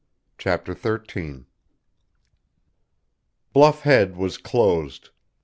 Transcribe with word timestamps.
CHAPTER 0.39 0.73
XIII 0.73 1.45
Bluff 3.53 3.81
Head 3.83 4.15
was 4.17 4.39
closed. 4.39 5.11